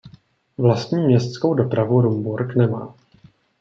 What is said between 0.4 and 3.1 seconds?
Vlastní městskou dopravu Rumburk nemá.